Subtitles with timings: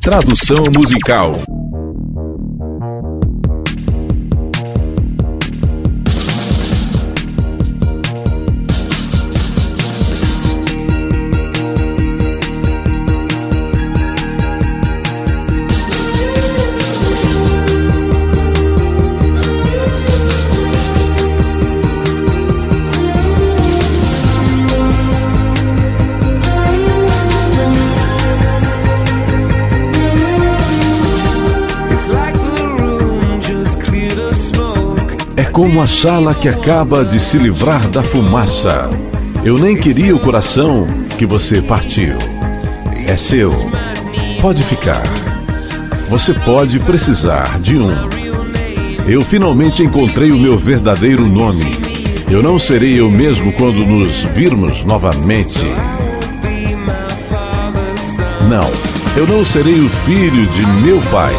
[0.00, 1.59] Tradução musical.
[35.52, 38.88] Como a sala que acaba de se livrar da fumaça.
[39.44, 40.86] Eu nem queria o coração
[41.18, 42.14] que você partiu.
[43.06, 43.50] É seu.
[44.40, 45.02] Pode ficar.
[46.08, 47.90] Você pode precisar de um.
[49.06, 51.66] Eu finalmente encontrei o meu verdadeiro nome.
[52.30, 55.66] Eu não serei eu mesmo quando nos virmos novamente.
[58.48, 58.70] Não,
[59.16, 61.34] eu não serei o filho de meu pai.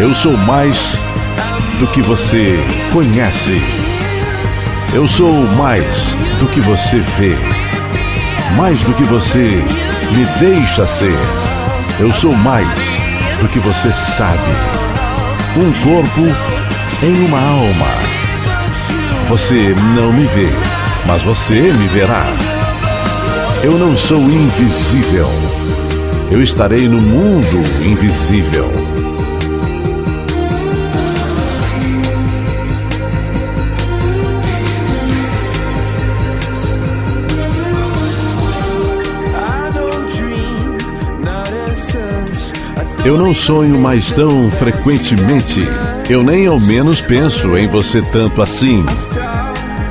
[0.00, 0.78] Eu sou mais
[1.78, 2.58] do que você
[2.92, 3.62] conhece.
[4.92, 7.36] Eu sou mais do que você vê,
[8.56, 9.62] mais do que você
[10.12, 11.16] me deixa ser.
[12.00, 12.68] Eu sou mais
[13.40, 14.50] do que você sabe.
[15.56, 16.22] Um corpo
[17.02, 17.86] em uma alma.
[19.28, 20.48] Você não me vê,
[21.06, 22.24] mas você me verá.
[23.62, 25.28] Eu não sou invisível.
[26.30, 28.68] Eu estarei no mundo invisível.
[43.04, 45.66] Eu não sonho mais tão frequentemente.
[46.10, 48.84] Eu nem ao menos penso em você tanto assim.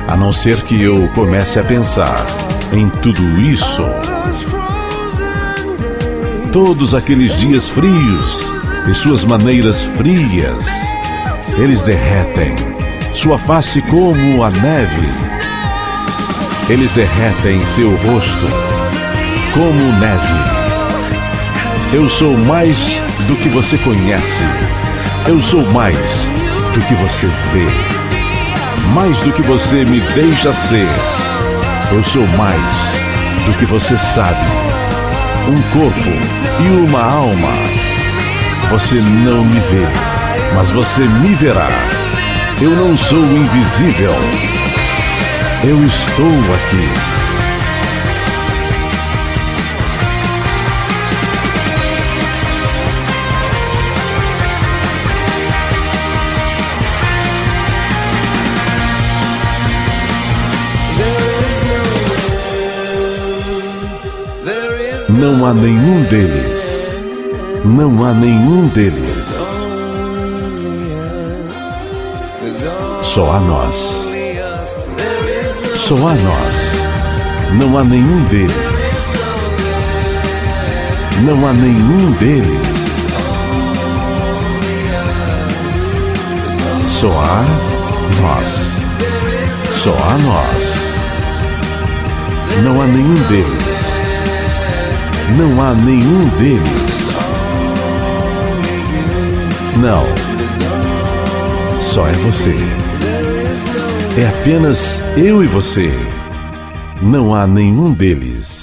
[0.06, 2.26] A não ser que eu comece a pensar
[2.72, 3.82] em tudo isso.
[6.52, 8.52] Todos aqueles dias frios
[8.88, 10.66] e suas maneiras frias,
[11.58, 12.54] eles derretem
[13.14, 15.08] sua face como a neve.
[16.68, 18.46] Eles derretem seu rosto
[19.54, 20.57] como neve.
[21.90, 24.44] Eu sou mais do que você conhece.
[25.26, 25.96] Eu sou mais
[26.74, 27.66] do que você vê.
[28.92, 30.86] Mais do que você me deixa ser.
[31.90, 32.60] Eu sou mais
[33.46, 34.44] do que você sabe.
[35.48, 36.10] Um corpo
[36.60, 37.52] e uma alma.
[38.70, 39.86] Você não me vê,
[40.54, 41.70] mas você me verá.
[42.60, 44.12] Eu não sou invisível.
[45.64, 47.17] Eu estou aqui.
[65.08, 67.00] Não há nenhum deles.
[67.64, 69.24] Não há nenhum deles.
[73.02, 73.74] Só há nós.
[75.76, 76.54] Só há nós.
[77.54, 78.52] Não há nenhum deles.
[81.22, 83.08] Não há nenhum deles.
[86.86, 87.44] Só há
[88.20, 88.74] nós.
[89.82, 90.64] Só há nós.
[92.62, 93.67] Não há nenhum deles.
[95.36, 96.98] Não há nenhum deles.
[99.76, 100.04] Não.
[101.80, 102.54] Só é você.
[104.18, 105.92] É apenas eu e você.
[107.02, 108.58] Não há nenhum deles.